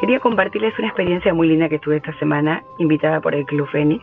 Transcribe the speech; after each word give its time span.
Quería 0.00 0.18
compartirles 0.18 0.78
una 0.78 0.88
experiencia 0.88 1.34
muy 1.34 1.46
linda 1.46 1.68
que 1.68 1.78
tuve 1.78 1.98
esta 1.98 2.18
semana, 2.18 2.62
invitada 2.78 3.20
por 3.20 3.34
el 3.34 3.44
Club 3.44 3.68
Fénix 3.68 4.02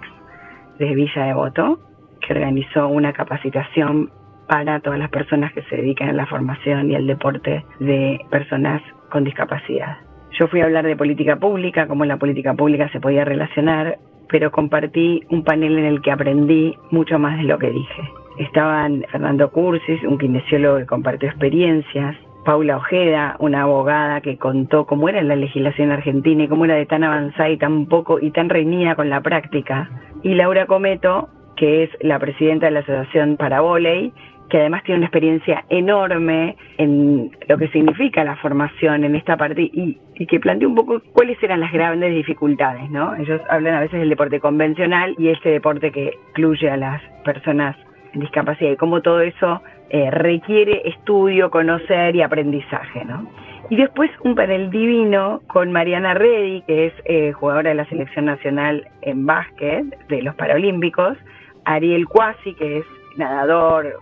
de 0.77 0.93
Villa 0.93 1.25
Devoto, 1.25 1.79
que 2.21 2.33
organizó 2.33 2.87
una 2.87 3.13
capacitación 3.13 4.11
para 4.47 4.79
todas 4.79 4.99
las 4.99 5.09
personas 5.09 5.51
que 5.53 5.63
se 5.63 5.77
dedican 5.77 6.09
a 6.09 6.13
la 6.13 6.27
formación 6.27 6.91
y 6.91 6.95
al 6.95 7.07
deporte 7.07 7.65
de 7.79 8.19
personas 8.29 8.83
con 9.09 9.23
discapacidad. 9.23 9.97
Yo 10.37 10.47
fui 10.47 10.61
a 10.61 10.65
hablar 10.65 10.85
de 10.85 10.95
política 10.95 11.37
pública, 11.37 11.87
cómo 11.87 12.05
la 12.05 12.17
política 12.17 12.53
pública 12.53 12.89
se 12.89 12.99
podía 12.99 13.25
relacionar, 13.25 13.97
pero 14.29 14.51
compartí 14.51 15.21
un 15.31 15.43
panel 15.43 15.79
en 15.79 15.85
el 15.85 16.01
que 16.03 16.11
aprendí 16.11 16.77
mucho 16.91 17.17
más 17.17 17.37
de 17.37 17.43
lo 17.43 17.57
que 17.57 17.71
dije. 17.71 18.03
Estaban 18.37 19.03
Fernando 19.11 19.49
Cursis, 19.49 20.03
un 20.03 20.19
kinesiólogo 20.19 20.77
que 20.77 20.85
compartió 20.85 21.27
experiencias, 21.27 22.15
Paula 22.47 22.77
Ojeda, 22.77 23.35
una 23.39 23.63
abogada 23.63 24.21
que 24.21 24.37
contó 24.37 24.85
cómo 24.85 25.09
era 25.09 25.21
la 25.21 25.35
legislación 25.35 25.91
argentina 25.91 26.43
y 26.43 26.47
cómo 26.47 26.63
era 26.63 26.75
de 26.75 26.85
tan 26.85 27.03
avanzada 27.03 27.49
y 27.49 27.57
tan 27.57 27.87
poco 27.87 28.19
y 28.21 28.31
tan 28.31 28.47
reñida 28.47 28.95
con 28.95 29.09
la 29.09 29.19
práctica, 29.19 29.89
y 30.23 30.33
Laura 30.33 30.65
Cometo, 30.65 31.27
que 31.57 31.83
es 31.83 31.89
la 31.99 32.19
presidenta 32.19 32.67
de 32.67 32.71
la 32.71 32.79
Asociación 32.79 33.35
para 33.35 33.59
Voley, 33.59 34.13
que 34.49 34.59
además 34.59 34.83
tiene 34.83 34.99
una 34.99 35.07
experiencia 35.07 35.65
enorme 35.67 36.55
en 36.77 37.31
lo 37.49 37.57
que 37.57 37.67
significa 37.67 38.23
la 38.23 38.37
formación 38.37 39.03
en 39.03 39.17
esta 39.17 39.35
parte 39.35 39.63
y, 39.63 39.99
y, 40.15 40.25
que 40.25 40.39
plantea 40.39 40.69
un 40.69 40.75
poco 40.75 41.01
cuáles 41.11 41.43
eran 41.43 41.59
las 41.59 41.73
grandes 41.73 42.15
dificultades, 42.15 42.89
¿no? 42.89 43.13
Ellos 43.15 43.41
hablan 43.49 43.73
a 43.73 43.81
veces 43.81 43.99
del 43.99 44.07
deporte 44.07 44.39
convencional 44.39 45.15
y 45.17 45.27
este 45.27 45.49
deporte 45.49 45.91
que 45.91 46.13
incluye 46.29 46.69
a 46.69 46.77
las 46.77 47.01
personas 47.25 47.75
en 48.13 48.21
discapacidad 48.21 48.71
y 48.71 48.77
cómo 48.77 49.01
todo 49.01 49.19
eso 49.19 49.61
eh, 49.89 50.11
requiere 50.11 50.87
estudio, 50.89 51.49
conocer 51.49 52.15
y 52.15 52.21
aprendizaje, 52.21 53.05
¿no? 53.05 53.27
Y 53.69 53.75
después 53.75 54.09
un 54.23 54.35
panel 54.35 54.69
divino 54.69 55.41
con 55.47 55.71
Mariana 55.71 56.13
Reddy, 56.13 56.61
que 56.61 56.87
es 56.87 56.93
eh, 57.05 57.33
jugadora 57.33 57.69
de 57.69 57.75
la 57.75 57.85
selección 57.85 58.25
nacional 58.25 58.87
en 59.01 59.25
básquet 59.25 59.85
de 60.07 60.21
los 60.21 60.35
Paralímpicos, 60.35 61.17
Ariel 61.65 62.07
Cuasi, 62.07 62.53
que 62.53 62.77
es 62.77 62.85
nadador, 63.17 63.99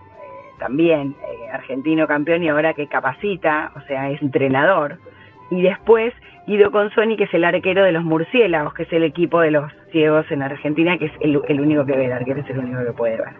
también 0.58 1.16
eh, 1.20 1.50
argentino 1.52 2.06
campeón 2.06 2.44
y 2.44 2.48
ahora 2.48 2.74
que 2.74 2.86
capacita, 2.86 3.72
o 3.76 3.80
sea, 3.82 4.10
es 4.10 4.22
entrenador. 4.22 4.98
Y 5.50 5.62
después 5.62 6.14
Guido 6.46 6.70
Consoni, 6.70 7.16
que 7.16 7.24
es 7.24 7.34
el 7.34 7.44
arquero 7.44 7.82
de 7.82 7.90
los 7.90 8.04
murciélagos, 8.04 8.72
que 8.74 8.84
es 8.84 8.92
el 8.92 9.02
equipo 9.02 9.40
de 9.40 9.50
los 9.50 9.72
ciegos 9.90 10.30
en 10.30 10.42
Argentina, 10.42 10.96
que 10.96 11.06
es 11.06 11.12
el, 11.20 11.60
único 11.60 11.84
que 11.84 11.96
ve, 11.96 12.06
el 12.06 12.12
arquero 12.12 12.40
es 12.40 12.50
el 12.50 12.58
único 12.58 12.84
que 12.84 12.92
puede 12.92 13.16
ver. 13.16 13.30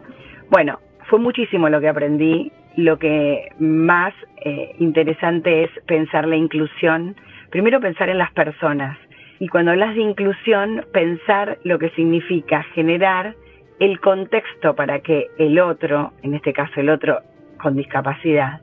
Bueno, 0.51 0.81
fue 1.09 1.19
muchísimo 1.19 1.69
lo 1.69 1.81
que 1.81 1.89
aprendí. 1.89 2.53
Lo 2.77 2.99
que 2.99 3.49
más 3.59 4.13
eh, 4.45 4.75
interesante 4.79 5.65
es 5.65 5.71
pensar 5.87 6.27
la 6.27 6.37
inclusión. 6.37 7.17
Primero 7.51 7.81
pensar 7.81 8.09
en 8.09 8.19
las 8.19 8.33
personas. 8.33 8.99
Y 9.39 9.49
cuando 9.49 9.71
hablas 9.71 9.95
de 9.95 10.03
inclusión, 10.03 10.85
pensar 10.93 11.59
lo 11.65 11.79
que 11.79 11.91
significa 11.91 12.63
generar 12.75 13.35
el 13.81 14.01
contexto 14.01 14.75
para 14.75 15.01
que 15.01 15.29
el 15.39 15.59
otro, 15.59 16.13
en 16.23 16.35
este 16.35 16.53
caso 16.53 16.81
el 16.81 16.89
otro 16.89 17.21
con 17.59 17.77
discapacidad, 17.77 18.61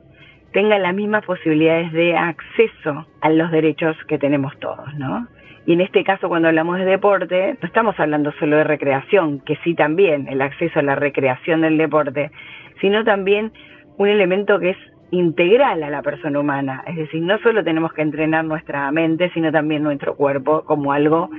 tenga 0.54 0.78
las 0.78 0.94
mismas 0.94 1.24
posibilidades 1.24 1.92
de 1.92 2.16
acceso 2.16 3.06
a 3.20 3.28
los 3.28 3.50
derechos 3.50 3.96
que 4.06 4.18
tenemos 4.18 4.56
todos, 4.60 4.94
¿no? 4.94 5.26
Y 5.66 5.72
en 5.72 5.80
este 5.80 6.04
caso, 6.04 6.28
cuando 6.28 6.46
hablamos 6.46 6.78
de 6.78 6.84
deporte, 6.84 7.58
no 7.60 7.66
estamos 7.66 7.98
hablando 7.98 8.32
solo 8.38 8.58
de 8.58 8.64
recreación, 8.64 9.40
que 9.40 9.56
sí 9.64 9.74
también, 9.74 10.28
el 10.28 10.40
acceso 10.40 10.78
a 10.78 10.82
la 10.82 10.94
recreación 10.94 11.62
del 11.62 11.76
deporte, 11.76 12.30
sino 12.80 13.02
también 13.02 13.52
un 13.98 14.08
elemento 14.08 14.60
que 14.60 14.70
es 14.70 14.76
integral 15.10 15.82
a 15.82 15.90
la 15.90 16.02
persona 16.02 16.38
humana. 16.38 16.84
Es 16.86 16.96
decir, 16.96 17.20
no 17.20 17.36
solo 17.38 17.64
tenemos 17.64 17.92
que 17.92 18.02
entrenar 18.02 18.44
nuestra 18.44 18.88
mente, 18.92 19.30
sino 19.34 19.50
también 19.50 19.82
nuestro 19.82 20.14
cuerpo 20.14 20.64
como 20.64 20.92
algo 20.92 21.30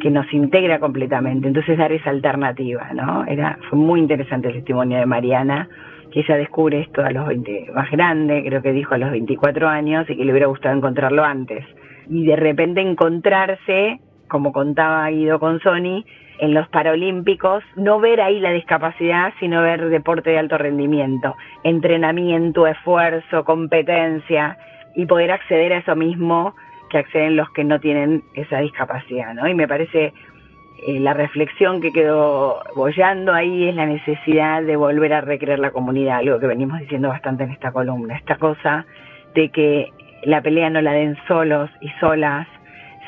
que 0.00 0.10
nos 0.10 0.32
integra 0.32 0.80
completamente. 0.80 1.46
Entonces 1.46 1.78
dar 1.78 1.92
esa 1.92 2.10
alternativa, 2.10 2.90
¿no? 2.92 3.24
Era, 3.26 3.58
fue 3.70 3.78
muy 3.78 4.00
interesante 4.00 4.48
el 4.48 4.54
testimonio 4.54 4.98
de 4.98 5.06
Mariana, 5.06 5.68
que 6.14 6.20
ella 6.20 6.36
descubre 6.36 6.80
esto 6.80 7.04
a 7.04 7.10
los 7.10 7.26
20, 7.26 7.72
más 7.74 7.90
grande, 7.90 8.44
creo 8.46 8.62
que 8.62 8.72
dijo 8.72 8.94
a 8.94 8.98
los 8.98 9.10
24 9.10 9.68
años, 9.68 10.08
y 10.08 10.16
que 10.16 10.24
le 10.24 10.30
hubiera 10.30 10.46
gustado 10.46 10.76
encontrarlo 10.76 11.24
antes. 11.24 11.66
Y 12.08 12.24
de 12.24 12.36
repente 12.36 12.80
encontrarse, 12.80 13.98
como 14.28 14.52
contaba 14.52 15.08
Guido 15.10 15.40
con 15.40 15.58
Sony, 15.58 16.04
en 16.38 16.54
los 16.54 16.68
Paralímpicos, 16.68 17.64
no 17.74 17.98
ver 17.98 18.20
ahí 18.20 18.38
la 18.38 18.52
discapacidad, 18.52 19.32
sino 19.40 19.60
ver 19.62 19.88
deporte 19.88 20.30
de 20.30 20.38
alto 20.38 20.56
rendimiento, 20.56 21.34
entrenamiento, 21.64 22.68
esfuerzo, 22.68 23.44
competencia, 23.44 24.56
y 24.94 25.06
poder 25.06 25.32
acceder 25.32 25.72
a 25.72 25.78
eso 25.78 25.96
mismo 25.96 26.54
que 26.90 26.98
acceden 26.98 27.34
los 27.34 27.50
que 27.50 27.64
no 27.64 27.80
tienen 27.80 28.22
esa 28.34 28.60
discapacidad, 28.60 29.34
¿no? 29.34 29.48
Y 29.48 29.54
me 29.54 29.66
parece 29.66 30.12
eh, 30.86 31.00
la 31.00 31.14
reflexión 31.14 31.80
que 31.80 31.92
quedó 31.92 32.62
bollando 32.76 33.32
ahí 33.32 33.68
es 33.68 33.74
la 33.74 33.86
necesidad 33.86 34.62
de 34.62 34.76
volver 34.76 35.14
a 35.14 35.22
recrear 35.22 35.58
la 35.58 35.70
comunidad, 35.70 36.18
algo 36.18 36.38
que 36.38 36.46
venimos 36.46 36.78
diciendo 36.80 37.08
bastante 37.08 37.44
en 37.44 37.50
esta 37.52 37.72
columna, 37.72 38.16
esta 38.16 38.36
cosa 38.36 38.84
de 39.34 39.48
que 39.48 39.90
la 40.24 40.42
pelea 40.42 40.70
no 40.70 40.82
la 40.82 40.92
den 40.92 41.16
solos 41.26 41.70
y 41.80 41.88
solas, 42.00 42.46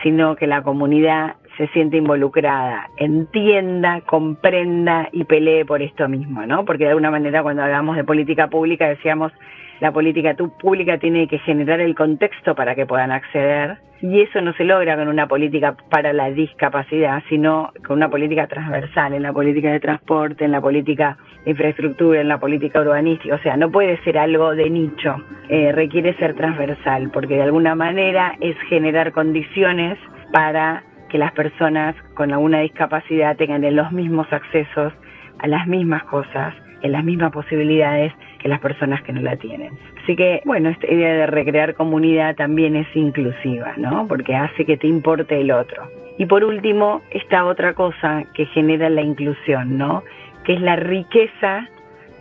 sino 0.03 0.37
que 0.37 0.47
la 0.47 0.63
comunidad 0.63 1.35
se 1.57 1.69
siente 1.69 1.97
involucrada, 1.97 2.89
entienda, 2.97 4.01
comprenda 4.03 5.09
y 5.13 5.25
pelee 5.25 5.65
por 5.65 5.83
esto 5.83 6.09
mismo, 6.09 6.47
¿no? 6.47 6.65
Porque 6.65 6.85
de 6.85 6.91
alguna 6.91 7.11
manera 7.11 7.43
cuando 7.43 7.63
hablamos 7.63 7.97
de 7.97 8.05
política 8.05 8.49
pública 8.49 8.89
decíamos 8.89 9.33
la 9.81 9.93
política 9.93 10.35
pública 10.61 10.99
tiene 10.99 11.29
que 11.29 11.39
generar 11.39 11.81
el 11.81 11.95
contexto 11.95 12.55
para 12.55 12.75
que 12.75 12.87
puedan 12.87 13.11
acceder 13.11 13.79
y 14.01 14.21
eso 14.21 14.41
no 14.41 14.53
se 14.55 14.65
logra 14.65 14.97
con 14.97 15.09
una 15.09 15.27
política 15.27 15.75
para 15.91 16.13
la 16.13 16.31
discapacidad, 16.31 17.23
sino 17.29 17.73
con 17.87 17.97
una 17.97 18.11
política 18.11 18.47
transversal, 18.47 19.15
en 19.15 19.23
la 19.23 19.33
política 19.33 19.71
de 19.73 19.81
transporte, 19.81 20.45
en 20.45 20.53
la 20.53 20.61
política 20.61 21.17
de 21.45 21.53
infraestructura, 21.53 22.21
en 22.21 22.29
la 22.29 22.39
política 22.39 22.81
urbanística, 22.81 23.35
o 23.35 23.39
sea, 23.39 23.57
no 23.57 23.71
puede 23.71 23.97
ser 24.05 24.19
algo 24.19 24.55
de 24.55 24.69
nicho, 24.69 25.17
eh, 25.49 25.73
requiere 25.73 26.15
ser 26.15 26.35
transversal, 26.35 27.11
porque 27.11 27.37
de 27.37 27.43
alguna 27.43 27.75
manera 27.75 28.37
es 28.41 28.57
generar 28.69 29.13
condiciones 29.13 29.99
para 30.31 30.83
que 31.09 31.19
las 31.19 31.33
personas 31.33 31.95
con 32.15 32.33
alguna 32.33 32.61
discapacidad 32.61 33.37
tengan 33.37 33.63
los 33.75 33.93
mismos 33.93 34.31
accesos 34.31 34.93
a 35.39 35.47
las 35.47 35.67
mismas 35.67 36.05
cosas, 36.05 36.55
en 36.83 36.93
las 36.93 37.05
mismas 37.05 37.33
posibilidades 37.33 38.13
las 38.49 38.61
personas 38.61 39.03
que 39.03 39.13
no 39.13 39.21
la 39.21 39.37
tienen. 39.37 39.73
Así 40.03 40.17
que, 40.17 40.43
bueno, 40.45 40.69
esta 40.69 40.87
idea 40.87 41.15
de 41.15 41.27
recrear 41.27 41.75
comunidad 41.75 42.37
también 42.37 42.77
es 42.77 42.87
inclusiva, 42.95 43.75
¿no? 43.77 44.07
Porque 44.09 44.35
hace 44.35 44.65
que 44.65 44.77
te 44.77 44.87
importe 44.87 45.41
el 45.41 45.51
otro. 45.51 45.89
Y 46.19 46.27
por 46.27 46.45
último, 46.45 47.03
esta 47.11 47.45
otra 47.45 47.75
cosa 47.75 48.25
que 48.35 48.47
genera 48.47 48.89
la 48.89 49.03
inclusión, 49.03 49.77
¿no? 49.77 50.03
Que 50.45 50.55
es 50.55 50.61
la 50.61 50.77
riqueza 50.77 51.69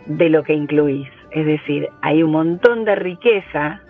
de 0.06 0.28
lo 0.28 0.42
que 0.42 0.54
incluís. 0.54 1.08
Es 1.30 1.46
decir, 1.46 1.88
hay 2.02 2.22
un 2.22 2.32
montón 2.32 2.84
de 2.84 2.94
riqueza 2.94 3.80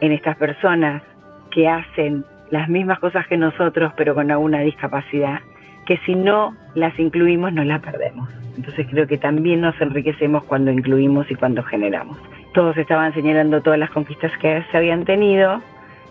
en 0.00 0.12
estas 0.12 0.36
personas 0.36 1.02
que 1.50 1.68
hacen 1.68 2.24
las 2.50 2.68
mismas 2.68 2.98
cosas 2.98 3.26
que 3.26 3.36
nosotros, 3.36 3.92
pero 3.96 4.14
con 4.14 4.30
alguna 4.30 4.60
discapacidad, 4.60 5.40
que 5.84 5.98
si 5.98 6.14
no 6.14 6.54
las 6.74 6.98
incluimos 6.98 7.52
nos 7.52 7.66
las 7.66 7.80
perdemos. 7.80 8.28
Entonces 8.56 8.86
creo 8.90 9.06
que 9.06 9.18
también 9.18 9.60
nos 9.60 9.80
enriquecemos 9.80 10.44
cuando 10.44 10.70
incluimos 10.70 11.30
y 11.30 11.34
cuando 11.34 11.62
generamos. 11.62 12.18
Todos 12.52 12.76
estaban 12.76 13.12
señalando 13.14 13.62
todas 13.62 13.78
las 13.78 13.90
conquistas 13.90 14.32
que 14.38 14.62
se 14.70 14.76
habían 14.76 15.04
tenido, 15.04 15.60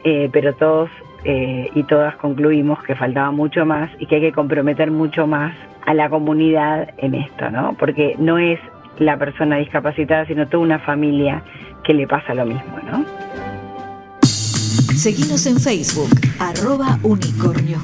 eh, 0.04 0.30
pero 0.32 0.54
todos 0.54 0.90
eh, 1.24 1.70
y 1.74 1.84
todas 1.84 2.16
concluimos 2.18 2.84
que 2.84 2.96
faltaba 2.96 3.32
mucho 3.32 3.66
más 3.66 3.90
y 3.98 4.08
que 4.08 4.16
hay 4.16 4.22
que 4.22 4.32
comprometer 4.34 4.92
mucho 4.92 5.26
más 5.26 5.56
a 5.86 5.94
la 5.94 6.10
comunidad 6.10 6.90
en 6.98 7.16
esto, 7.16 7.50
¿no? 7.50 7.76
Porque 7.80 8.16
no 8.20 8.38
es 8.38 8.60
la 9.00 9.18
persona 9.18 9.58
discapacitada, 9.58 10.26
sino 10.26 10.48
toda 10.48 10.64
una 10.64 10.80
familia 10.80 11.42
que 11.84 11.94
le 11.94 12.08
pasa 12.08 12.34
lo 12.34 12.46
mismo, 12.46 12.78
¿no? 12.92 13.06
Seguimos 14.22 15.46
en 15.46 15.60
Facebook, 15.60 16.10
arroba 16.40 17.00
unicornios. 17.04 17.82